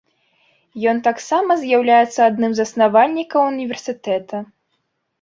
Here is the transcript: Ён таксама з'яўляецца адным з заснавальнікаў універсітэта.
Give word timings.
Ён 0.93 1.01
таксама 1.07 1.51
з'яўляецца 1.65 2.19
адным 2.31 2.51
з 2.57 2.63
заснавальнікаў 2.63 3.41
універсітэта. 3.55 4.47